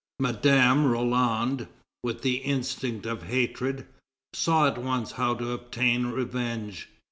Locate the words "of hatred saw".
3.05-4.65